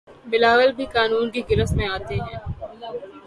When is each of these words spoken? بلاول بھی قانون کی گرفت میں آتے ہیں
بلاول 0.25 0.71
بھی 0.73 0.85
قانون 0.93 1.29
کی 1.31 1.41
گرفت 1.49 1.73
میں 1.73 1.87
آتے 1.89 2.15
ہیں 2.17 2.37